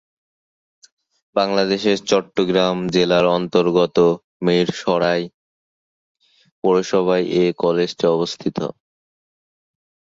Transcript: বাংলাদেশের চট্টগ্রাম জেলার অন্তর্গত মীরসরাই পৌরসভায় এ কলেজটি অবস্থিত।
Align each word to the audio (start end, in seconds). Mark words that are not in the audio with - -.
বাংলাদেশের 1.35 1.97
চট্টগ্রাম 2.09 2.77
জেলার 2.87 3.25
অন্তর্গত 3.37 3.97
মীরসরাই 4.45 5.23
পৌরসভায় 6.63 7.25
এ 7.35 7.53
কলেজটি 7.57 8.05
অবস্থিত। 8.07 8.57